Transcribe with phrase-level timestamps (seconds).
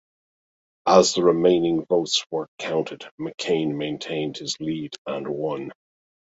[0.87, 5.71] As the remaining votes were counted, McCain maintained his lead and won.